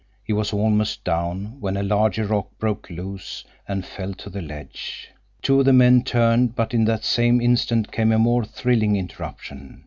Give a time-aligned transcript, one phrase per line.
[0.23, 5.09] He was almost down when a larger rock broke loose, and fell to the ledge.
[5.43, 9.79] Two of the men turned, but in that same instant came a more thrilling interruption.